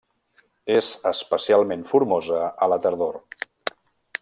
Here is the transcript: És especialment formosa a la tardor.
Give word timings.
És 0.75 0.87
especialment 1.09 1.85
formosa 1.91 2.41
a 2.67 2.71
la 2.75 2.81
tardor. 2.87 3.21